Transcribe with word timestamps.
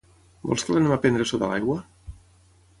Vols 0.51 0.65
que 0.69 0.75
l'anem 0.77 0.95
a 0.95 0.97
prendre 1.05 1.29
sota 1.33 1.53
l'aigua? 1.53 1.79